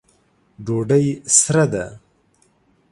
[0.65, 1.05] ډوډۍ
[1.39, 1.85] سره ده